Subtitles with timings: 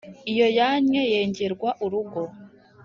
[0.31, 2.21] Iyo yannye yengerwa urugo,